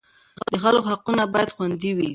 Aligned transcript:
د 0.51 0.53
خلکو 0.63 0.87
حقونه 0.91 1.23
باید 1.33 1.49
خوندي 1.55 1.91
وي. 1.97 2.09